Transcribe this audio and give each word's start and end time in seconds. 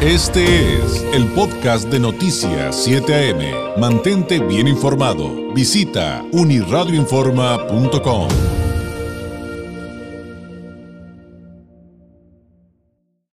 Este 0.00 0.76
es 0.76 1.02
el 1.12 1.26
podcast 1.32 1.88
de 1.88 1.98
Noticias 1.98 2.84
7 2.84 3.32
AM. 3.32 3.80
Mantente 3.80 4.38
bien 4.38 4.68
informado. 4.68 5.52
Visita 5.52 6.24
uniradioinforma.com. 6.30 8.28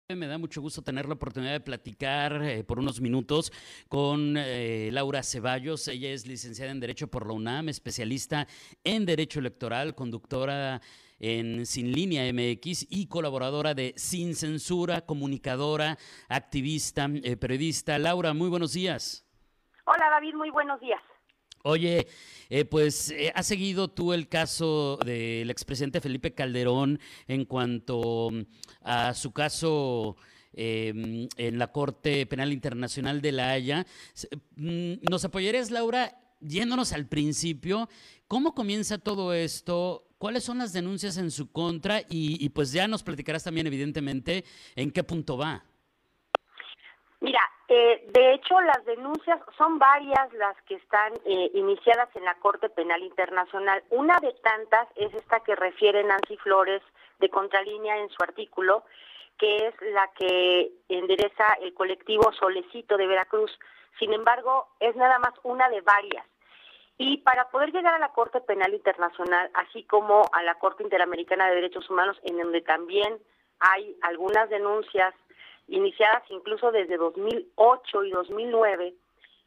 Me 0.10 0.26
da 0.26 0.40
mucho 0.40 0.60
gusto 0.60 0.82
tener 0.82 1.06
la 1.06 1.14
oportunidad 1.14 1.52
de 1.52 1.60
platicar 1.60 2.42
eh, 2.42 2.64
por 2.64 2.80
unos 2.80 3.00
minutos 3.00 3.52
con 3.88 4.34
eh, 4.36 4.90
Laura 4.92 5.22
Ceballos. 5.22 5.88
Ella 5.88 6.10
es 6.10 6.26
licenciada 6.26 6.72
en 6.72 6.80
Derecho 6.80 7.08
por 7.08 7.28
la 7.28 7.34
UNAM, 7.34 7.70
especialista 7.70 8.48
en 8.84 9.06
Derecho 9.06 9.40
Electoral, 9.40 9.94
conductora 9.94 10.82
en 11.26 11.66
Sin 11.66 11.92
Línea 11.92 12.32
MX 12.32 12.86
y 12.88 13.08
colaboradora 13.08 13.74
de 13.74 13.96
Sin 13.98 14.36
Censura, 14.36 15.02
comunicadora, 15.02 15.98
activista, 16.30 17.10
eh, 17.24 17.36
periodista. 17.36 17.98
Laura, 17.98 18.36
muy 18.36 18.48
buenos 18.48 18.74
días. 18.74 19.26
Hola 19.86 20.08
David, 20.12 20.36
muy 20.36 20.52
buenos 20.52 20.80
días. 20.80 21.02
Oye, 21.64 22.06
eh, 22.50 22.66
pues 22.66 23.10
eh, 23.10 23.32
has 23.34 23.48
seguido 23.48 23.88
tú 23.88 24.14
el 24.14 24.30
caso 24.30 25.00
del 25.04 25.50
expresidente 25.50 26.00
Felipe 26.00 26.36
Calderón 26.36 27.00
en 27.28 27.46
cuanto 27.46 28.30
mm, 28.32 28.42
a 28.82 29.16
su 29.16 29.32
caso 29.34 30.18
em, 30.54 31.28
en 31.38 31.58
la 31.58 31.72
Corte 31.72 32.28
Penal 32.28 32.54
Internacional 32.54 33.20
de 33.20 33.32
La 33.32 33.50
Haya. 33.50 33.88
Mm, 34.58 34.94
¿Nos 35.10 35.26
apoyarías, 35.26 35.72
Laura, 35.72 36.16
yéndonos 36.40 36.94
al 36.94 37.08
principio? 37.08 37.90
¿Cómo 38.28 38.54
comienza 38.54 39.00
todo 39.00 39.34
esto? 39.34 40.05
¿Cuáles 40.18 40.44
son 40.44 40.60
las 40.60 40.72
denuncias 40.72 41.18
en 41.18 41.30
su 41.30 41.52
contra? 41.52 42.00
Y, 42.10 42.50
pues 42.50 42.72
ya 42.72 42.88
nos 42.88 43.04
platicarás 43.04 43.44
también, 43.44 43.68
evidentemente, 43.68 44.44
en 44.76 44.92
qué 44.92 45.04
punto 45.04 45.38
va. 45.38 45.64
Mira, 47.20 47.42
eh, 47.68 48.08
de 48.14 48.34
hecho 48.34 48.62
las 48.62 48.86
denuncias 48.86 49.40
son 49.58 49.80
varias 49.80 50.32
las 50.34 50.56
que 50.64 50.76
están 50.76 51.14
eh, 51.26 51.52
iniciadas 51.54 52.10
en 52.16 52.24
la 52.24 52.36
Corte 52.36 52.70
Penal 52.70 53.02
Internacional. 53.04 53.84
Una 53.90 54.20
de 54.20 54.32
tantas 54.44 54.88
es 54.96 55.14
esta 55.14 55.40
que 55.42 55.56
refiere 55.56 56.04
Nancy 56.04 56.38
Flores 56.38 56.82
de 57.20 57.30
Contralínea 57.30 57.98
en 57.98 58.10
su 58.10 58.24
artículo, 58.24 58.84
que 59.38 59.68
es 59.68 59.74
la 59.94 60.10
que 60.14 60.72
endereza 60.88 61.54
el 61.62 61.74
colectivo 61.74 62.32
Solecito 62.34 62.96
de 62.96 63.08
Veracruz. 63.08 63.52
Sin 64.00 64.14
embargo, 64.14 64.68
es 64.80 64.96
nada 64.96 65.20
más 65.20 65.34
una 65.44 65.68
de 65.70 65.82
varias. 65.82 66.26
Y 66.98 67.18
para 67.18 67.50
poder 67.50 67.72
llegar 67.74 67.94
a 67.94 68.00
la 68.00 68.14
Corte 68.14 68.40
Penal 68.42 68.74
Internacional, 68.74 69.50
así 69.54 69.84
como 69.84 70.24
a 70.32 70.44
la 70.44 70.56
Corte 70.56 70.84
Interamericana 70.84 71.48
de 71.48 71.56
Derechos 71.56 71.90
Humanos, 71.90 72.18
en 72.24 72.38
donde 72.38 72.62
también 72.62 73.20
hay 73.60 73.98
algunas 74.02 74.50
denuncias 74.50 75.14
iniciadas 75.68 76.24
incluso 76.30 76.72
desde 76.72 76.98
2008 76.98 78.04
y 78.04 78.12
2009 78.12 78.94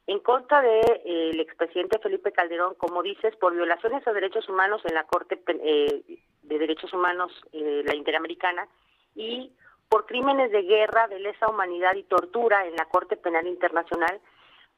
en 0.09 0.19
contra 0.19 0.61
del 0.61 0.81
de, 0.81 1.01
eh, 1.05 1.41
expresidente 1.41 1.99
Felipe 1.99 2.31
Calderón, 2.31 2.73
como 2.75 3.03
dices, 3.03 3.35
por 3.35 3.53
violaciones 3.53 4.07
a 4.07 4.11
derechos 4.11 4.49
humanos 4.49 4.81
en 4.85 4.95
la 4.95 5.03
Corte 5.03 5.39
eh, 5.47 6.03
de 6.41 6.59
Derechos 6.59 6.91
Humanos, 6.93 7.31
eh, 7.53 7.83
la 7.85 7.95
Interamericana, 7.95 8.67
y 9.13 9.51
por 9.87 10.07
crímenes 10.07 10.51
de 10.51 10.63
guerra, 10.63 11.07
de 11.07 11.19
lesa 11.19 11.47
humanidad 11.47 11.93
y 11.93 12.03
tortura 12.03 12.65
en 12.65 12.75
la 12.75 12.85
Corte 12.85 13.17
Penal 13.17 13.45
Internacional, 13.45 14.19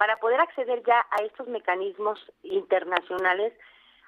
para 0.01 0.17
poder 0.17 0.39
acceder 0.41 0.81
ya 0.81 1.05
a 1.11 1.21
estos 1.21 1.47
mecanismos 1.47 2.19
internacionales, 2.41 3.53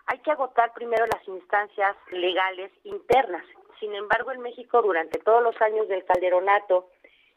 hay 0.07 0.17
que 0.21 0.31
agotar 0.31 0.73
primero 0.73 1.05
las 1.05 1.27
instancias 1.27 1.95
legales 2.09 2.71
internas. 2.83 3.45
Sin 3.79 3.93
embargo, 3.93 4.31
en 4.31 4.41
México, 4.41 4.81
durante 4.81 5.19
todos 5.19 5.43
los 5.43 5.61
años 5.61 5.87
del 5.87 6.03
Calderonato 6.03 6.89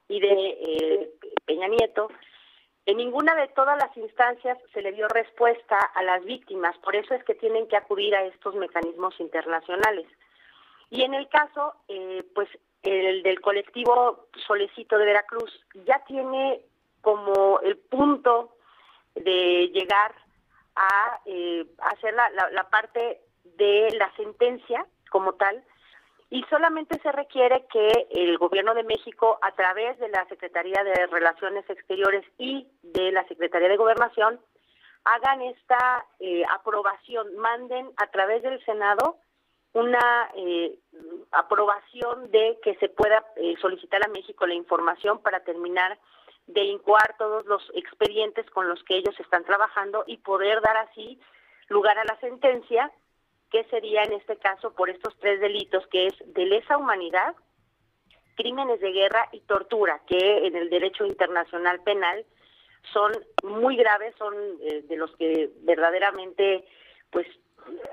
y 0.09 0.21
de 0.21 0.33
eh, 0.33 1.11
Peña 1.45 1.69
Nieto, 1.69 2.09
en 2.87 2.97
ninguna 2.97 3.35
de 3.35 3.49
todas 3.49 3.77
las 3.77 3.95
instancias 3.95 4.57
se 4.73 4.81
le 4.81 4.93
dio 4.93 5.07
respuesta 5.09 5.79
a 5.79 6.03
las 6.03 6.25
víctimas. 6.25 6.79
Por 6.79 6.97
eso 6.97 7.13
es 7.13 7.23
que 7.25 7.35
tienen 7.35 7.69
que 7.69 7.77
acudir 7.77 8.15
a 8.17 8.25
estos 8.25 8.55
mecanismos 8.55 9.21
internacionales. 9.21 10.07
Y 10.89 11.03
en 11.03 11.13
el 11.13 11.29
caso, 11.29 11.75
eh, 11.89 12.25
pues, 12.35 12.49
el 12.85 13.23
del 13.23 13.39
colectivo 13.43 14.29
Solecito 14.47 14.97
de 14.97 15.05
Veracruz 15.05 15.53
ya 15.85 16.03
tiene 16.07 16.63
como 17.07 17.61
el 17.61 17.77
punto 17.77 18.57
de 19.15 19.69
llegar 19.69 20.13
a 20.75 21.21
eh, 21.25 21.65
hacer 21.79 22.13
la, 22.15 22.29
la, 22.51 22.69
parte 22.69 23.21
de 23.45 23.95
la 23.97 24.13
sentencia 24.17 24.85
como 25.13 25.35
tal. 25.35 25.63
Y 26.31 26.43
solamente 26.51 26.99
se 26.99 27.13
requiere 27.13 27.65
que 27.73 28.09
el 28.11 28.37
gobierno 28.39 28.75
de 28.75 28.83
México 28.83 29.39
a 29.41 29.53
través 29.53 29.97
de 30.01 30.09
la 30.09 30.27
Secretaría 30.27 30.83
de 30.83 31.07
Relaciones 31.07 31.65
Exteriores 31.71 32.25
y 32.39 32.67
de 32.83 33.13
la 33.13 33.25
Secretaría 33.29 33.69
de 33.69 33.77
Gobernación 33.77 34.41
hagan 35.05 35.43
esta 35.43 36.05
eh, 36.19 36.43
aprobación, 36.59 37.37
manden 37.37 37.89
a 37.99 38.09
través 38.09 38.43
del 38.43 38.61
Senado 38.65 39.19
una 39.75 40.33
eh, 40.35 40.77
aprobación 41.31 42.33
de 42.33 42.59
que 42.65 42.75
se 42.79 42.89
pueda 42.89 43.25
solicitar 43.61 44.05
a 44.05 44.09
México 44.09 44.45
la 44.45 44.55
información 44.55 45.21
para 45.21 45.45
terminar 45.45 45.97
de 46.47 46.63
incoar 46.63 47.17
todos 47.19 47.45
los 47.47 47.63
expedientes 47.75 48.49
con 48.51 48.69
los 48.69 48.83
que 48.85 48.97
ellos 48.97 49.19
están 49.19 49.45
trabajando 49.45 50.05
y 50.07 50.19
poder 50.19 50.61
dar 50.61 50.77
así 50.77 51.21
lugar 51.69 51.99
a 51.99 52.05
la 52.05 52.19
sentencia, 52.21 52.93
que 53.51 53.65
sería 53.65 54.03
en 54.03 54.13
este 54.13 54.37
caso 54.39 54.73
por 54.75 54.91
estos 54.91 55.17
tres 55.19 55.41
delitos, 55.41 55.87
que 55.89 56.07
es 56.07 56.15
de 56.27 56.47
lesa 56.47 56.77
humanidad, 56.77 57.35
crímenes 58.37 58.81
de 58.81 58.93
guerra 58.93 59.29
y 59.33 59.41
tortura, 59.41 60.01
que 60.07 60.47
en 60.47 60.57
el 60.57 60.71
derecho 60.71 61.05
internacional 61.07 61.81
penal 61.83 62.25
son 62.93 63.13
muy 63.43 63.77
graves, 63.77 64.15
son 64.17 64.35
eh, 64.61 64.83
de 64.83 64.97
los 64.97 65.15
que 65.17 65.51
verdaderamente 65.63 66.65
pues 67.11 67.27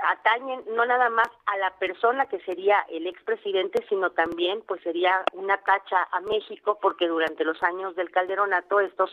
atañen 0.08 0.64
no 0.76 0.86
nada 0.86 1.10
más 1.10 1.28
a 1.46 1.58
la 1.58 1.72
persona 1.78 2.28
que 2.28 2.40
sería 2.42 2.86
el 2.90 3.08
expresidente, 3.08 3.86
sino 3.90 4.12
también 4.12 4.62
pues 4.68 4.82
sería 4.82 5.24
una 5.34 5.58
tacha 5.58 6.08
a 6.12 6.20
México 6.22 6.80
porque 6.82 7.08
durante 7.08 7.44
los 7.44 7.62
años 7.64 7.96
del 7.96 8.12
calderonato 8.12 8.80
estos 8.80 9.12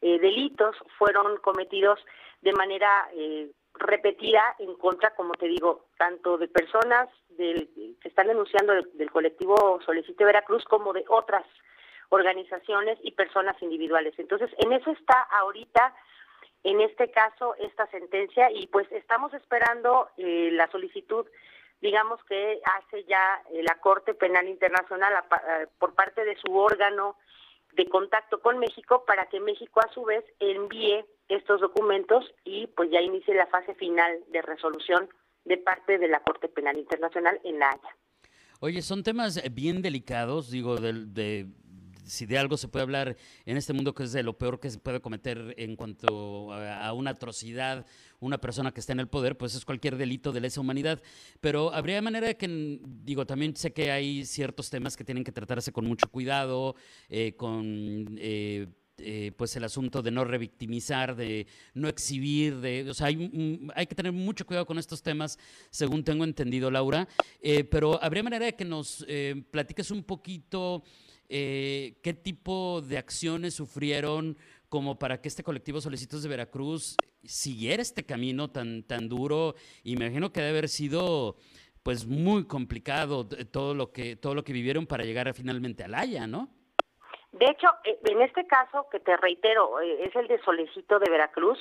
eh, 0.00 0.18
delitos 0.18 0.76
fueron 0.98 1.38
cometidos 1.38 1.98
de 2.42 2.52
manera 2.52 3.08
eh, 3.14 3.50
repetida 3.74 4.56
en 4.58 4.74
contra, 4.76 5.14
como 5.14 5.34
te 5.34 5.46
digo, 5.46 5.86
tanto 5.96 6.38
de 6.38 6.48
personas 6.48 7.08
del, 7.30 7.68
que 8.00 8.08
están 8.08 8.26
denunciando 8.26 8.74
del, 8.74 9.10
colectivo 9.10 9.80
Solicite 9.84 10.24
Veracruz 10.24 10.64
como 10.64 10.92
de 10.92 11.04
otras 11.08 11.44
organizaciones 12.10 12.98
y 13.02 13.12
personas 13.12 13.60
individuales. 13.62 14.14
Entonces, 14.18 14.50
en 14.58 14.72
eso 14.72 14.90
está 14.90 15.20
ahorita 15.40 15.94
en 16.64 16.80
este 16.80 17.10
caso 17.10 17.54
esta 17.56 17.86
sentencia 17.90 18.50
y 18.50 18.66
pues 18.66 18.90
estamos 18.92 19.32
esperando 19.34 20.08
eh, 20.16 20.50
la 20.52 20.70
solicitud 20.70 21.26
digamos 21.80 22.22
que 22.24 22.60
hace 22.64 23.04
ya 23.04 23.42
eh, 23.52 23.62
la 23.62 23.78
Corte 23.80 24.14
Penal 24.14 24.48
Internacional 24.48 25.12
eh, 25.14 25.66
por 25.78 25.94
parte 25.94 26.24
de 26.24 26.36
su 26.36 26.56
órgano 26.56 27.16
de 27.74 27.88
contacto 27.88 28.40
con 28.40 28.58
México 28.58 29.04
para 29.06 29.26
que 29.26 29.40
México 29.40 29.80
a 29.80 29.92
su 29.92 30.04
vez 30.04 30.24
envíe 30.40 31.04
estos 31.28 31.60
documentos 31.60 32.24
y 32.44 32.66
pues 32.68 32.90
ya 32.90 33.00
inicie 33.00 33.34
la 33.34 33.46
fase 33.46 33.74
final 33.74 34.20
de 34.28 34.42
resolución 34.42 35.08
de 35.44 35.58
parte 35.58 35.98
de 35.98 36.08
la 36.08 36.20
Corte 36.20 36.48
Penal 36.48 36.76
Internacional 36.76 37.40
en 37.44 37.58
La 37.58 37.70
Haya. 37.70 37.96
Oye, 38.60 38.82
son 38.82 39.04
temas 39.04 39.40
bien 39.54 39.82
delicados, 39.82 40.50
digo, 40.50 40.76
de, 40.76 40.92
de 40.92 41.46
si 42.08 42.26
de 42.26 42.38
algo 42.38 42.56
se 42.56 42.68
puede 42.68 42.82
hablar 42.82 43.16
en 43.44 43.56
este 43.56 43.72
mundo 43.72 43.94
que 43.94 44.04
es 44.04 44.12
de 44.12 44.22
lo 44.22 44.36
peor 44.36 44.58
que 44.60 44.70
se 44.70 44.78
puede 44.78 45.00
cometer 45.00 45.54
en 45.58 45.76
cuanto 45.76 46.52
a, 46.52 46.92
una 46.92 47.10
atrocidad, 47.10 47.86
una 48.20 48.38
persona 48.38 48.72
que 48.72 48.80
está 48.80 48.92
en 48.92 49.00
el 49.00 49.08
poder, 49.08 49.36
pues 49.36 49.54
es 49.54 49.64
cualquier 49.64 49.96
delito 49.96 50.32
de 50.32 50.40
lesa 50.40 50.60
humanidad. 50.60 51.02
Pero 51.40 51.72
habría 51.72 52.02
manera 52.02 52.26
de 52.26 52.36
que, 52.36 52.80
digo, 53.04 53.26
también 53.26 53.54
sé 53.56 53.72
que 53.72 53.90
hay 53.90 54.24
ciertos 54.24 54.70
temas 54.70 54.96
que 54.96 55.04
tienen 55.04 55.24
que 55.24 55.32
tratarse 55.32 55.72
con 55.72 55.86
mucho 55.86 56.08
cuidado, 56.10 56.74
eh, 57.08 57.34
con... 57.36 58.16
Eh, 58.18 58.66
eh, 59.00 59.30
pues 59.36 59.54
el 59.54 59.62
asunto 59.62 60.02
de 60.02 60.10
no 60.10 60.24
revictimizar, 60.24 61.14
de 61.14 61.46
no 61.72 61.86
exhibir, 61.86 62.56
de, 62.56 62.90
o 62.90 62.94
sea, 62.94 63.06
hay, 63.06 63.70
hay 63.76 63.86
que 63.86 63.94
tener 63.94 64.10
mucho 64.10 64.44
cuidado 64.44 64.66
con 64.66 64.76
estos 64.76 65.04
temas, 65.04 65.38
según 65.70 66.02
tengo 66.02 66.24
entendido, 66.24 66.68
Laura, 66.68 67.06
pero 67.70 68.02
habría 68.02 68.24
manera 68.24 68.46
de 68.46 68.56
que 68.56 68.64
nos 68.64 69.06
platiques 69.52 69.92
un 69.92 70.02
poquito 70.02 70.82
eh, 71.28 71.98
qué 72.02 72.14
tipo 72.14 72.80
de 72.80 72.98
acciones 72.98 73.54
sufrieron 73.54 74.36
como 74.68 74.98
para 74.98 75.20
que 75.20 75.28
este 75.28 75.42
colectivo 75.42 75.80
Solicitos 75.80 76.22
de 76.22 76.28
Veracruz 76.28 76.96
siguiera 77.24 77.82
este 77.82 78.04
camino 78.04 78.50
tan, 78.50 78.82
tan 78.82 79.08
duro. 79.08 79.54
Imagino 79.84 80.32
que 80.32 80.40
debe 80.40 80.50
haber 80.50 80.68
sido 80.68 81.36
pues 81.82 82.06
muy 82.06 82.46
complicado 82.46 83.26
todo 83.26 83.74
lo 83.74 83.92
que 83.92 84.16
todo 84.16 84.34
lo 84.34 84.44
que 84.44 84.52
vivieron 84.52 84.86
para 84.86 85.04
llegar 85.04 85.32
finalmente 85.34 85.84
a 85.84 85.98
Haya, 85.98 86.26
¿no? 86.26 86.48
De 87.32 87.46
hecho, 87.46 87.68
eh, 87.84 87.98
en 88.04 88.22
este 88.22 88.46
caso 88.46 88.86
que 88.90 89.00
te 89.00 89.16
reitero, 89.16 89.80
eh, 89.80 90.04
es 90.04 90.16
el 90.16 90.28
de 90.28 90.40
Solicito 90.42 90.98
de 90.98 91.10
Veracruz, 91.10 91.58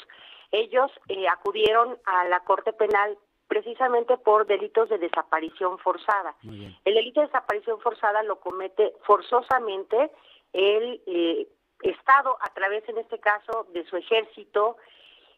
ellos 0.52 0.92
acudieron 1.30 1.98
a 2.06 2.26
la 2.26 2.40
Corte 2.42 2.72
Penal 2.74 3.18
precisamente 3.58 4.18
por 4.18 4.46
delitos 4.46 4.88
de 4.90 5.00
desaparición 5.00 5.80
forzada. 5.80 6.36
El 6.44 6.94
delito 6.94 7.22
de 7.22 7.26
desaparición 7.26 7.80
forzada 7.82 8.22
lo 8.22 8.40
comete 8.40 8.94
forzosamente 9.04 10.12
el 10.54 11.02
eh, 11.08 11.48
Estado 11.82 12.38
a 12.42 12.54
través, 12.54 12.88
en 12.90 12.98
este 12.98 13.20
caso, 13.20 13.68
de 13.74 13.86
su 13.86 13.98
ejército 13.98 14.78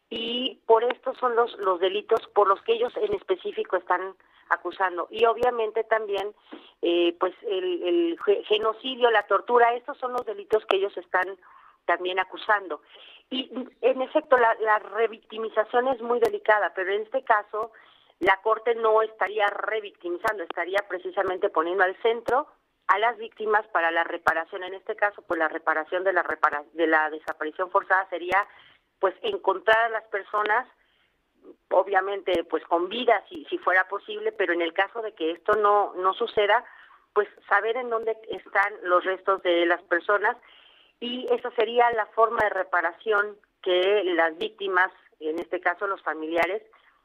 y 0.09 0.59
por 0.65 0.83
esto 0.83 1.13
son 1.15 1.35
los, 1.35 1.57
los 1.59 1.79
delitos 1.79 2.19
por 2.33 2.47
los 2.47 2.61
que 2.63 2.73
ellos 2.73 2.93
en 2.97 3.13
específico 3.13 3.77
están 3.77 4.15
acusando. 4.49 5.07
Y 5.11 5.25
obviamente 5.25 5.83
también, 5.83 6.33
eh, 6.81 7.15
pues, 7.19 7.33
el, 7.43 7.83
el, 7.83 8.43
genocidio, 8.45 9.11
la 9.11 9.27
tortura, 9.27 9.75
estos 9.75 9.97
son 9.97 10.13
los 10.13 10.25
delitos 10.25 10.65
que 10.65 10.77
ellos 10.77 10.95
están 10.97 11.37
también 11.85 12.19
acusando. 12.19 12.81
Y 13.29 13.51
en 13.81 14.01
efecto, 14.01 14.37
la, 14.37 14.55
la 14.61 14.79
revictimización 14.79 15.87
es 15.89 16.01
muy 16.01 16.19
delicada, 16.19 16.73
pero 16.73 16.91
en 16.91 17.03
este 17.03 17.23
caso, 17.23 17.71
la 18.19 18.41
Corte 18.41 18.75
no 18.75 19.01
estaría 19.01 19.47
revictimizando, 19.47 20.43
estaría 20.43 20.79
precisamente 20.87 21.49
poniendo 21.49 21.83
al 21.83 21.95
centro 22.01 22.47
a 22.87 22.97
las 22.97 23.17
víctimas 23.17 23.65
para 23.67 23.91
la 23.91 24.03
reparación. 24.03 24.63
En 24.63 24.73
este 24.73 24.95
caso, 24.95 25.21
pues 25.21 25.37
la 25.37 25.47
reparación 25.47 26.03
de 26.03 26.11
la, 26.11 26.23
repara 26.23 26.63
de 26.73 26.87
la 26.87 27.09
desaparición 27.09 27.69
forzada 27.69 28.09
sería 28.09 28.47
pues 28.99 29.15
encontrar 29.21 29.85
a 29.85 29.89
las 29.89 30.03
personas 30.05 30.67
obviamente 31.69 32.43
pues 32.43 32.63
con 32.65 32.89
vida 32.89 33.23
si, 33.29 33.45
si 33.45 33.57
fuera 33.59 33.87
posible, 33.87 34.31
pero 34.31 34.53
en 34.53 34.61
el 34.61 34.73
caso 34.73 35.01
de 35.01 35.13
que 35.13 35.31
esto 35.31 35.53
no, 35.53 35.93
no 35.95 36.13
suceda, 36.13 36.65
pues 37.13 37.27
saber 37.47 37.77
en 37.77 37.89
dónde 37.89 38.17
están 38.29 38.73
los 38.83 39.03
restos 39.05 39.41
de 39.43 39.65
las 39.65 39.81
personas 39.83 40.35
y 40.99 41.27
esa 41.31 41.51
sería 41.51 41.89
la 41.91 42.05
forma 42.07 42.39
de 42.43 42.49
reparación 42.49 43.37
que 43.61 44.03
las 44.03 44.37
víctimas, 44.37 44.91
en 45.19 45.39
este 45.39 45.59
caso 45.59 45.87
los 45.87 46.01
familiares, 46.01 46.61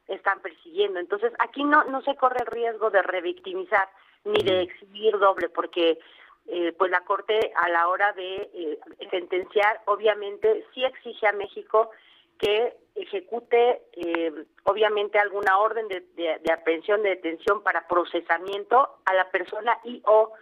están 0.09 0.41
persiguiendo. 0.41 1.01
Entonces, 1.01 1.33
aquí 1.39 1.65
no, 1.65 1.85
no 1.85 2.03
se 2.03 2.17
corre 2.17 2.41
el 2.41 2.47
riesgo 2.47 2.91
de 2.91 3.03
revictimizar 3.03 3.89
ni 4.25 4.43
de 4.43 4.63
exhibir 4.63 5.19
doble, 5.19 5.49
porque 5.49 5.99
eh, 6.47 6.73
pues 6.77 6.91
la 6.91 7.01
Corte 7.03 7.53
a 7.57 7.69
la 7.69 7.89
hora 7.89 8.13
de 8.13 8.51
eh, 8.55 8.79
sentenciar, 9.11 9.81
obviamente 9.87 10.67
sí 10.75 10.85
exige 10.85 11.27
a 11.27 11.33
México 11.33 11.91
que 12.39 12.77
ejecute 12.95 13.83
eh, 13.93 14.33
obviamente 14.65 15.19
alguna 15.19 15.59
orden 15.59 15.89
de, 15.89 16.05
de, 16.15 16.53
aprehensión, 16.53 17.03
de 17.03 17.11
detención 17.11 17.63
para 17.63 17.87
procesamiento 17.89 18.99
a 19.05 19.15
la 19.15 19.31
persona 19.31 19.79
y 19.85 20.03
o 20.05 20.33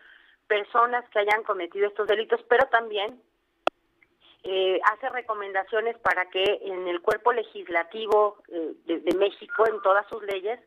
personas 0.46 1.08
que 1.10 1.20
hayan 1.20 1.44
cometido 1.44 1.86
estos 1.86 2.06
delitos, 2.06 2.40
pero 2.48 2.66
también 2.66 3.22
eh, 4.44 4.80
hace 4.92 5.08
recomendaciones 5.08 5.96
para 5.98 6.28
que 6.30 6.60
en 6.62 6.88
el 6.88 7.00
cuerpo 7.00 7.32
legislativo 7.32 8.38
eh, 8.48 8.72
de, 8.86 9.16
México, 9.16 9.66
en 9.66 9.80
todas 9.82 10.06
sus 10.08 10.22
leyes, 10.24 10.58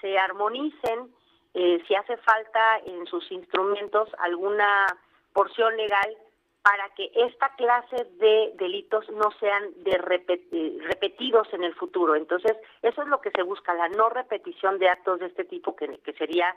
se 0.00 0.18
armonicen, 0.18 1.14
eh, 1.54 1.82
si 1.86 1.94
hace 1.94 2.16
falta 2.18 2.78
en 2.86 3.06
sus 3.06 3.30
instrumentos 3.30 4.08
alguna 4.18 4.86
porción 5.32 5.76
legal 5.76 6.16
para 6.62 6.88
que 6.94 7.10
esta 7.14 7.54
clase 7.56 8.04
de 8.18 8.52
delitos 8.56 9.08
no 9.10 9.30
sean 9.38 9.62
de 9.84 9.98
repetidos 9.98 11.46
en 11.52 11.62
el 11.62 11.74
futuro. 11.74 12.16
Entonces, 12.16 12.56
eso 12.82 13.02
es 13.02 13.08
lo 13.08 13.20
que 13.20 13.30
se 13.32 13.42
busca, 13.42 13.74
la 13.74 13.88
no 13.90 14.08
repetición 14.08 14.78
de 14.78 14.88
actos 14.88 15.20
de 15.20 15.26
este 15.26 15.44
tipo, 15.44 15.76
que, 15.76 15.98
que 15.98 16.14
sería 16.14 16.56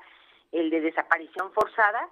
el 0.54 0.70
de 0.70 0.80
desaparición 0.80 1.52
forzada, 1.52 2.10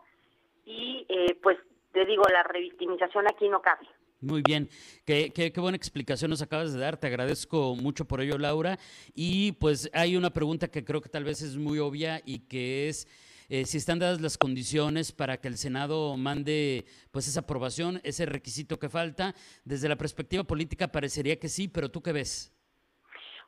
y 0.66 1.06
eh, 1.08 1.38
pues, 1.42 1.58
te 1.94 2.06
digo, 2.06 2.24
la 2.32 2.44
revictimización 2.44 3.28
aquí 3.28 3.48
no 3.48 3.62
cabe. 3.62 3.88
Muy 4.26 4.42
bien, 4.42 4.70
qué, 5.06 5.32
qué, 5.34 5.52
qué, 5.54 5.62
buena 5.62 5.76
explicación 5.76 6.32
nos 6.32 6.42
acabas 6.42 6.74
de 6.74 6.80
dar, 6.80 6.98
te 6.98 7.06
agradezco 7.06 7.76
mucho 7.76 8.06
por 8.06 8.22
ello, 8.22 8.40
Laura. 8.40 8.80
Y 9.14 9.52
pues 9.54 9.88
hay 9.94 10.18
una 10.18 10.32
pregunta 10.32 10.68
que 10.68 10.84
creo 10.84 11.00
que 11.00 11.10
tal 11.10 11.24
vez 11.24 11.44
es 11.44 11.58
muy 11.58 11.78
obvia 11.78 12.22
y 12.26 12.40
que 12.48 12.90
es 12.90 13.08
eh, 13.50 13.66
si 13.66 13.78
están 13.78 14.00
dadas 14.00 14.22
las 14.22 14.40
condiciones 14.40 15.12
para 15.12 15.38
que 15.38 15.48
el 15.48 15.58
Senado 15.58 16.18
mande 16.18 16.86
pues 17.12 17.28
esa 17.28 17.42
aprobación, 17.42 18.02
ese 18.04 18.26
requisito 18.26 18.80
que 18.80 18.90
falta. 18.90 19.36
Desde 19.64 19.88
la 19.88 19.96
perspectiva 19.96 20.44
política 20.44 20.88
parecería 20.88 21.40
que 21.40 21.48
sí, 21.48 21.68
pero 21.68 21.90
¿tú 21.90 22.02
qué 22.02 22.12
ves? 22.12 22.52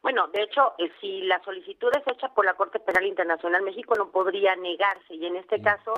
Bueno, 0.03 0.27
de 0.27 0.43
hecho, 0.43 0.73
eh, 0.77 0.91
si 1.01 1.21
la 1.21 1.43
solicitud 1.43 1.89
es 1.97 2.13
hecha 2.13 2.31
por 2.35 2.45
la 2.45 2.53
Corte 2.53 2.79
Penal 2.79 3.05
Internacional, 3.07 3.63
México 3.63 3.95
no 3.97 4.11
podría 4.11 4.55
negarse 4.55 5.15
y 5.15 5.25
en 5.25 5.37
este 5.37 5.57
mm. 5.57 5.63
caso 5.63 5.93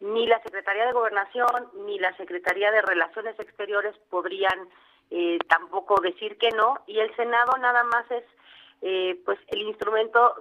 ni 0.00 0.26
la 0.26 0.40
Secretaría 0.42 0.86
de 0.86 0.92
Gobernación 0.92 1.70
ni 1.86 1.98
la 1.98 2.16
Secretaría 2.16 2.70
de 2.70 2.82
Relaciones 2.82 3.38
Exteriores 3.38 3.96
podrían 4.10 4.68
eh, 5.10 5.38
tampoco 5.48 6.00
decir 6.00 6.38
que 6.38 6.50
no. 6.50 6.78
Y 6.86 6.98
el 6.98 7.14
Senado 7.16 7.56
nada 7.58 7.84
más 7.84 8.10
es 8.10 8.24
eh, 8.82 9.20
pues 9.24 9.38
el 9.48 9.62
instrumento 9.62 10.36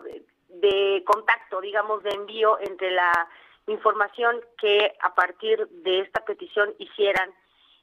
de 0.49 1.03
contacto, 1.05 1.61
digamos, 1.61 2.03
de 2.03 2.11
envío 2.11 2.59
entre 2.59 2.91
la 2.91 3.27
información 3.67 4.39
que 4.57 4.95
a 5.01 5.13
partir 5.15 5.67
de 5.67 5.99
esta 6.01 6.23
petición 6.23 6.73
hicieran 6.77 7.33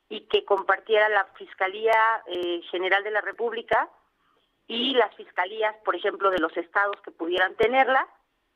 y 0.08 0.22
que 0.22 0.44
compartiera 0.44 1.08
la 1.08 1.24
Fiscalía 1.36 2.22
eh, 2.26 2.62
General 2.70 3.02
de 3.02 3.10
la 3.10 3.20
República 3.20 3.88
y 4.66 4.94
las 4.94 5.14
fiscalías, 5.14 5.74
por 5.84 5.94
ejemplo, 5.94 6.30
de 6.30 6.38
los 6.38 6.56
estados 6.56 6.96
que 7.02 7.10
pudieran 7.10 7.54
tenerla 7.56 8.06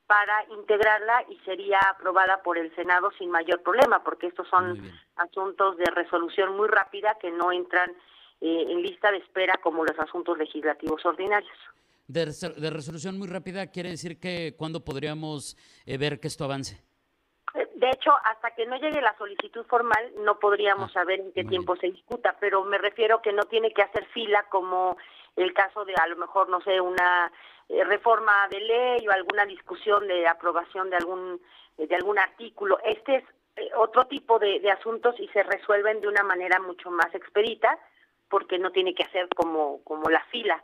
para 0.08 0.44
integrarla 0.50 1.25
y 1.28 1.37
sería 1.44 1.78
aprobada 1.90 2.43
por 2.43 2.58
el 2.58 2.75
Senado 2.75 3.12
sin 3.19 3.31
mayor 3.31 3.62
problema, 3.62 4.02
porque 4.02 4.26
estos 4.26 4.49
son 4.49 4.82
asuntos 5.16 5.76
de 5.76 5.84
resolución 5.94 6.56
muy 6.56 6.66
rápida 6.66 7.16
que 7.20 7.31
no 7.31 7.52
entran 7.52 7.90
eh, 8.40 8.66
en 8.69 8.82
lista 8.82 9.12
de 9.12 9.19
espera 9.19 9.58
como 9.62 9.84
los 9.84 9.99
asuntos 9.99 10.37
legislativos 10.37 11.05
ordinarios 11.05 11.56
de, 12.08 12.25
de, 12.25 12.70
resolución 12.70 13.19
muy 13.19 13.28
rápida 13.28 13.66
quiere 13.66 13.90
decir 13.90 14.19
que 14.19 14.55
cuándo 14.56 14.84
podríamos 14.84 15.56
eh, 15.87 15.99
ver 15.99 16.19
que 16.20 16.28
esto 16.28 16.44
avance. 16.44 16.82
Eh, 17.55 17.69
de 17.75 17.90
hecho, 17.90 18.10
hasta 18.25 18.55
que 18.55 18.66
no 18.66 18.76
llegue 18.76 19.00
la 19.02 19.16
solicitud 19.19 19.64
formal, 19.66 20.12
no 20.25 20.38
podríamos 20.38 20.90
ah, 20.90 21.00
saber 21.00 21.20
en 21.20 21.32
qué 21.32 21.44
tiempo 21.44 21.75
bien. 21.75 21.93
se 21.93 21.96
discuta, 21.99 22.37
pero 22.40 22.64
me 22.64 22.78
refiero 22.78 23.20
que 23.20 23.32
no 23.32 23.44
tiene 23.44 23.72
que 23.72 23.82
hacer 23.82 24.06
fila 24.06 24.46
como 24.50 24.96
el 25.43 25.52
caso 25.52 25.85
de 25.85 25.94
a 25.94 26.06
lo 26.06 26.17
mejor, 26.17 26.49
no 26.49 26.61
sé, 26.61 26.81
una 26.81 27.32
eh, 27.69 27.85
reforma 27.85 28.49
de 28.50 28.61
ley 28.61 29.08
o 29.08 29.12
alguna 29.12 29.44
discusión 29.46 30.06
de 30.06 30.26
aprobación 30.26 30.90
de 30.90 30.96
algún, 30.96 31.40
de 31.76 31.94
algún 31.94 32.19
artículo. 32.19 32.79
Este 32.85 33.17
es 33.17 33.25
eh, 33.56 33.70
otro 33.76 34.06
tipo 34.06 34.38
de, 34.38 34.61
de 34.61 34.70
asuntos 34.70 35.14
y 35.19 35.29
se 35.29 35.43
resuelven 35.43 36.00
de 36.00 36.08
una 36.08 36.23
manera 36.23 36.61
mucho 36.61 36.90
más 36.90 37.14
expedita 37.14 37.79
porque 38.29 38.58
no 38.58 38.70
tiene 38.70 38.94
que 38.94 39.05
hacer 39.05 39.29
como, 39.35 39.82
como 39.85 40.08
la 40.11 40.23
fila 40.25 40.62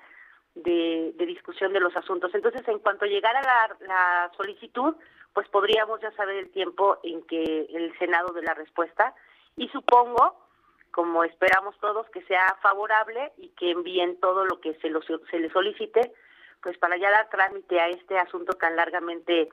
de, 0.54 1.12
de, 1.16 1.26
discusión 1.26 1.72
de 1.72 1.80
los 1.80 1.96
asuntos. 1.96 2.34
Entonces, 2.34 2.66
en 2.68 2.78
cuanto 2.78 3.06
llegara 3.06 3.42
la, 3.42 3.76
la, 3.86 4.32
solicitud, 4.36 4.94
pues 5.32 5.48
podríamos 5.48 6.00
ya 6.00 6.12
saber 6.12 6.36
el 6.36 6.50
tiempo 6.50 6.98
en 7.02 7.22
que 7.26 7.66
el 7.70 7.96
Senado 7.98 8.32
dé 8.32 8.42
la 8.42 8.54
respuesta 8.54 9.14
y 9.56 9.68
supongo, 9.68 10.43
como 10.94 11.24
esperamos 11.24 11.74
todos, 11.80 12.06
que 12.10 12.22
sea 12.22 12.56
favorable 12.62 13.32
y 13.36 13.48
que 13.50 13.72
envíen 13.72 14.20
todo 14.20 14.44
lo 14.44 14.60
que 14.60 14.74
se, 14.74 14.88
lo, 14.90 15.00
se 15.02 15.38
le 15.40 15.50
solicite, 15.50 16.12
pues 16.62 16.78
para 16.78 16.96
ya 16.96 17.10
dar 17.10 17.28
trámite 17.30 17.80
a 17.80 17.88
este 17.88 18.16
asunto 18.16 18.52
tan 18.52 18.76
largamente 18.76 19.48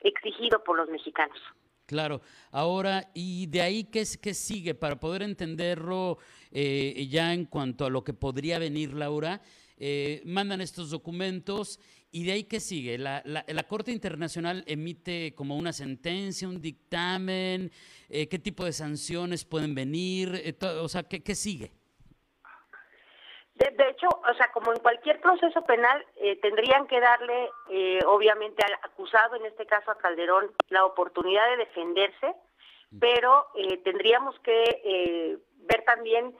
exigido 0.00 0.62
por 0.62 0.76
los 0.76 0.90
mexicanos. 0.90 1.38
Claro. 1.86 2.20
Ahora, 2.50 3.08
¿y 3.14 3.46
de 3.46 3.62
ahí 3.62 3.84
qué, 3.84 4.04
qué 4.20 4.34
sigue? 4.34 4.74
Para 4.74 5.00
poder 5.00 5.22
entenderlo 5.22 6.18
eh, 6.50 7.06
ya 7.10 7.32
en 7.32 7.46
cuanto 7.46 7.86
a 7.86 7.90
lo 7.90 8.04
que 8.04 8.12
podría 8.12 8.58
venir, 8.58 8.92
Laura, 8.92 9.40
eh, 9.78 10.20
mandan 10.26 10.60
estos 10.60 10.90
documentos 10.90 11.80
y 12.12 12.24
de 12.26 12.32
ahí 12.32 12.44
qué 12.44 12.60
sigue. 12.60 12.98
La, 12.98 13.22
la, 13.24 13.44
la, 13.48 13.62
Corte 13.64 13.90
Internacional 13.90 14.62
emite 14.66 15.34
como 15.34 15.56
una 15.56 15.72
sentencia, 15.72 16.46
un 16.46 16.60
dictamen, 16.60 17.72
eh, 18.10 18.28
qué 18.28 18.38
tipo 18.38 18.64
de 18.64 18.72
sanciones 18.72 19.44
pueden 19.44 19.74
venir, 19.74 20.34
eh, 20.34 20.54
o 20.80 20.88
sea, 20.88 21.02
¿qué, 21.04 21.22
qué 21.22 21.34
sigue? 21.34 21.72
De, 23.54 23.70
de, 23.70 23.90
hecho, 23.90 24.08
o 24.08 24.34
sea, 24.34 24.50
como 24.52 24.72
en 24.72 24.78
cualquier 24.80 25.20
proceso 25.20 25.62
penal, 25.62 26.04
eh, 26.16 26.36
tendrían 26.36 26.86
que 26.86 27.00
darle, 27.00 27.50
eh, 27.70 28.00
obviamente, 28.06 28.64
al 28.64 28.74
acusado, 28.82 29.36
en 29.36 29.46
este 29.46 29.66
caso 29.66 29.90
a 29.90 29.98
Calderón, 29.98 30.50
la 30.68 30.84
oportunidad 30.84 31.48
de 31.50 31.56
defenderse, 31.58 32.34
pero 32.98 33.46
eh, 33.54 33.78
tendríamos 33.78 34.38
que 34.40 35.38
ver 35.64 35.84
también 35.84 36.36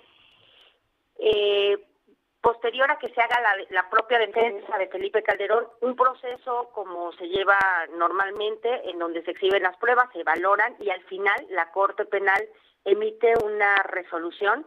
posterior 2.42 2.90
a 2.90 2.98
que 2.98 3.08
se 3.10 3.20
haga 3.20 3.40
la, 3.40 3.54
la, 3.70 3.88
propia 3.88 4.18
defensa 4.18 4.76
de 4.76 4.88
Felipe 4.88 5.22
Calderón, 5.22 5.68
un 5.80 5.94
proceso 5.94 6.70
como 6.74 7.12
se 7.12 7.28
lleva 7.28 7.56
normalmente, 7.96 8.90
en 8.90 8.98
donde 8.98 9.22
se 9.22 9.30
exhiben 9.30 9.62
las 9.62 9.76
pruebas, 9.76 10.10
se 10.12 10.24
valoran 10.24 10.74
y 10.80 10.90
al 10.90 11.02
final 11.04 11.46
la 11.50 11.70
Corte 11.70 12.04
Penal 12.04 12.46
emite 12.84 13.32
una 13.44 13.76
resolución 13.84 14.66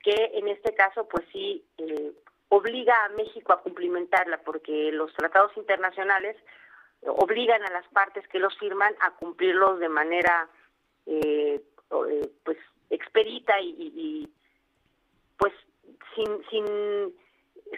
que 0.00 0.30
en 0.34 0.48
este 0.48 0.74
caso 0.74 1.08
pues 1.08 1.26
sí 1.32 1.64
eh, 1.78 2.12
obliga 2.50 2.94
a 3.04 3.08
México 3.10 3.52
a 3.52 3.62
cumplimentarla 3.62 4.38
porque 4.38 4.92
los 4.92 5.12
tratados 5.14 5.56
internacionales 5.56 6.36
obligan 7.02 7.62
a 7.64 7.70
las 7.70 7.86
partes 7.88 8.26
que 8.28 8.38
los 8.38 8.56
firman 8.58 8.94
a 9.00 9.12
cumplirlos 9.16 9.80
de 9.80 9.88
manera 9.88 10.48
eh, 11.06 11.60
eh 11.90 12.30
pues 12.44 12.58
expedita 12.90 13.60
y, 13.60 13.74
y, 13.78 14.28
sin, 16.50 17.14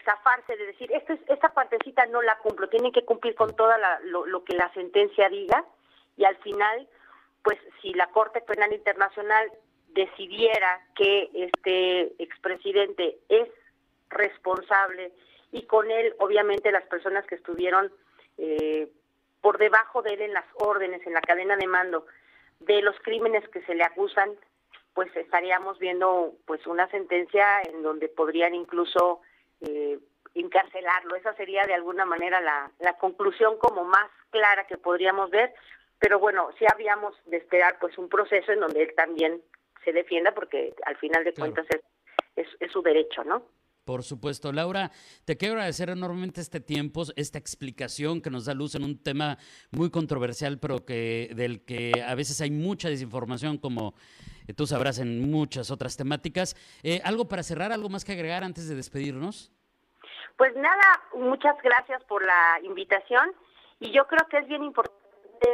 zafarse 0.04 0.56
de 0.56 0.66
decir, 0.66 0.90
esta, 0.92 1.16
esta 1.26 1.52
partecita 1.52 2.06
no 2.06 2.22
la 2.22 2.38
cumplo, 2.38 2.68
tienen 2.68 2.92
que 2.92 3.04
cumplir 3.04 3.34
con 3.34 3.54
toda 3.56 3.76
la, 3.78 4.00
lo, 4.04 4.26
lo, 4.26 4.44
que 4.44 4.54
la 4.54 4.72
sentencia 4.72 5.28
diga 5.28 5.64
y 6.16 6.24
al 6.24 6.36
final, 6.36 6.88
pues 7.42 7.58
si 7.82 7.92
la 7.94 8.06
Corte 8.08 8.40
Penal 8.40 8.72
Internacional 8.72 9.50
decidiera 9.88 10.80
que 10.94 11.30
este 11.34 12.22
expresidente 12.22 13.18
es 13.28 13.48
responsable 14.10 15.12
y 15.52 15.62
con 15.62 15.90
él 15.90 16.14
obviamente 16.18 16.70
las 16.70 16.84
personas 16.84 17.26
que 17.26 17.34
estuvieron 17.34 17.92
eh, 18.38 18.88
por 19.40 19.58
debajo 19.58 20.02
de 20.02 20.14
él 20.14 20.22
en 20.22 20.34
las 20.34 20.44
órdenes, 20.54 21.04
en 21.06 21.14
la 21.14 21.20
cadena 21.20 21.56
de 21.56 21.66
mando 21.66 22.06
de 22.60 22.82
los 22.82 22.94
crímenes 23.00 23.48
que 23.48 23.62
se 23.62 23.74
le 23.74 23.84
acusan, 23.84 24.30
pues 24.94 25.14
estaríamos 25.16 25.78
viendo 25.78 26.34
pues 26.46 26.66
una 26.66 26.88
sentencia 26.90 27.62
en 27.62 27.82
donde 27.82 28.08
podrían 28.08 28.54
incluso 28.54 29.20
eh, 29.60 29.98
encarcelarlo. 30.34 31.16
Esa 31.16 31.34
sería 31.34 31.64
de 31.64 31.74
alguna 31.74 32.04
manera 32.04 32.40
la, 32.40 32.70
la 32.78 32.96
conclusión 32.98 33.58
como 33.58 33.84
más 33.84 34.10
clara 34.30 34.66
que 34.66 34.78
podríamos 34.78 35.30
ver, 35.30 35.52
pero 35.98 36.18
bueno, 36.18 36.50
sí 36.58 36.64
habríamos 36.70 37.14
de 37.26 37.36
esperar 37.36 37.78
pues 37.80 37.96
un 37.98 38.08
proceso 38.08 38.52
en 38.52 38.60
donde 38.60 38.82
él 38.82 38.94
también 38.96 39.42
se 39.84 39.92
defienda 39.92 40.32
porque 40.32 40.74
al 40.86 40.96
final 40.96 41.24
de 41.24 41.34
cuentas 41.34 41.66
es, 42.36 42.46
es, 42.58 42.72
su 42.72 42.82
derecho, 42.82 43.24
¿no? 43.24 43.42
Por 43.84 44.04
supuesto. 44.04 44.52
Laura, 44.52 44.92
te 45.24 45.36
quiero 45.36 45.54
agradecer 45.54 45.90
enormemente 45.90 46.40
este 46.40 46.60
tiempo, 46.60 47.02
esta 47.16 47.38
explicación 47.38 48.20
que 48.20 48.30
nos 48.30 48.44
da 48.44 48.54
luz 48.54 48.74
en 48.74 48.84
un 48.84 49.02
tema 49.02 49.38
muy 49.70 49.90
controversial, 49.90 50.58
pero 50.58 50.84
que 50.84 51.30
del 51.34 51.64
que 51.64 51.92
a 52.06 52.14
veces 52.14 52.40
hay 52.40 52.50
mucha 52.50 52.88
desinformación, 52.88 53.58
como 53.58 53.94
tú 54.52 54.66
sabrás 54.66 54.98
en 54.98 55.30
muchas 55.30 55.70
otras 55.70 55.96
temáticas. 55.96 56.56
Eh, 56.82 57.00
¿Algo 57.04 57.28
para 57.28 57.42
cerrar, 57.42 57.72
algo 57.72 57.88
más 57.88 58.04
que 58.04 58.12
agregar 58.12 58.44
antes 58.44 58.68
de 58.68 58.74
despedirnos? 58.74 59.52
Pues 60.36 60.54
nada, 60.56 61.02
muchas 61.14 61.56
gracias 61.62 62.02
por 62.04 62.24
la 62.24 62.60
invitación 62.62 63.32
y 63.78 63.92
yo 63.92 64.06
creo 64.06 64.26
que 64.28 64.38
es 64.38 64.48
bien 64.48 64.62
importante 64.62 65.00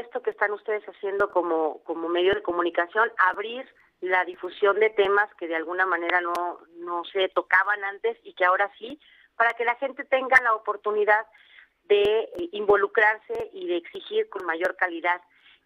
esto 0.01 0.23
que 0.23 0.31
están 0.31 0.53
ustedes 0.53 0.85
haciendo 0.85 1.31
como, 1.31 1.83
como 1.85 2.09
medio 2.09 2.35
de 2.35 2.43
comunicación, 2.43 3.11
abrir 3.19 3.67
la 4.01 4.25
difusión 4.25 4.79
de 4.81 4.91
temas 4.91 5.33
que 5.39 5.49
de 5.49 5.57
alguna 5.57 5.87
manera 5.87 6.21
no, 6.21 6.61
no 6.79 7.05
se 7.05 7.29
tocaban 7.29 7.83
antes 7.85 8.19
y 8.25 8.35
que 8.35 8.45
ahora 8.45 8.71
sí, 8.79 9.01
para 9.37 9.53
que 9.53 9.65
la 9.65 9.77
gente 9.77 10.05
tenga 10.05 10.41
la 10.43 10.55
oportunidad 10.55 11.27
de 11.85 12.29
involucrarse 12.53 13.51
y 13.53 13.67
de 13.69 13.77
exigir 13.77 14.29
con 14.29 14.45
mayor 14.45 14.77
calidad 14.77 15.21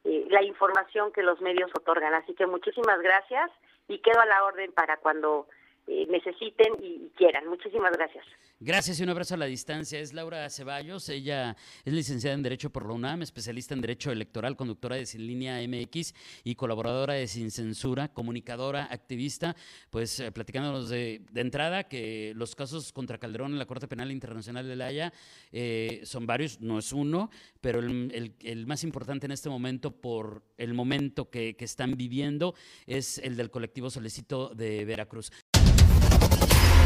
eh, 0.05 0.27
la 0.31 0.43
información 0.43 1.13
que 1.13 1.23
los 1.23 1.41
medios 1.41 1.71
otorgan. 1.75 2.15
Así 2.15 2.35
que 2.35 2.47
muchísimas 2.47 3.01
gracias 3.01 3.51
y 3.89 3.99
quedo 3.99 4.21
a 4.21 4.27
la 4.27 4.45
orden 4.45 4.73
para 4.73 4.97
cuando 4.99 5.47
eh, 5.87 6.07
necesiten 6.09 6.75
y, 6.83 7.11
quieran. 7.17 7.49
Muchísimas 7.49 7.93
gracias. 7.93 8.25
Gracias 8.63 9.01
y 9.01 9.03
un 9.03 9.09
abrazo 9.09 9.35
a 9.35 9.39
la 9.39 9.47
distancia. 9.47 9.99
Es 9.99 10.13
Laura 10.13 10.49
Ceballos, 10.51 11.09
ella 11.09 11.57
es 11.85 11.93
licenciada 11.93 12.35
en 12.35 12.43
Derecho 12.43 12.71
por 12.71 12.87
la 12.87 12.93
UNAM, 12.93 13.23
especialista 13.23 13.75
en 13.75 13.81
Derecho 13.81 14.13
Electoral, 14.13 14.57
conductora 14.57 14.97
de 14.97 15.07
Sin 15.07 15.27
Línea 15.27 15.59
MX 15.67 16.15
y 16.45 16.55
colaboradora 16.55 17.15
de 17.15 17.27
Sin 17.27 17.51
Censura, 17.51 18.09
comunicadora, 18.09 18.87
activista, 18.91 19.57
pues 19.89 20.21
eh, 20.21 20.31
platicándonos 20.31 20.91
de, 20.91 21.23
entrada 21.35 21.85
que 21.85 22.35
los 22.37 22.55
casos 22.55 22.93
contra 22.93 23.17
Calderón 23.19 23.53
en 23.53 23.59
la 23.59 23.67
Corte 23.67 23.89
Penal 23.89 24.13
Internacional 24.13 24.69
de 24.69 24.77
La 24.77 24.87
Haya 24.87 25.13
eh, 25.53 26.03
son 26.05 26.27
varios, 26.27 26.61
no 26.61 26.79
es 26.79 26.93
uno, 26.93 27.31
pero 27.63 27.81
el, 27.81 28.67
más 28.67 28.85
importante 28.85 29.25
en 29.27 29.33
este 29.33 29.49
momento 29.49 29.91
por 29.91 30.43
el 30.59 30.75
momento 30.75 31.31
que, 31.31 31.57
que 31.57 31.65
están 31.65 31.97
viviendo 31.97 32.55
es 32.87 33.19
el 33.19 33.37
del 33.37 33.51
colectivo 33.51 33.89
Solecito 33.89 34.51
de 34.55 34.85
Veracruz. 34.85 35.33